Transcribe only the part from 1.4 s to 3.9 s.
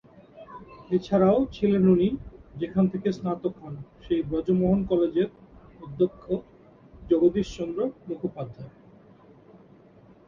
ছিলেন উনি যেখান থেকে স্নাতক হন,